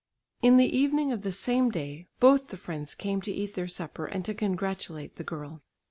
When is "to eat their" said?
3.21-3.67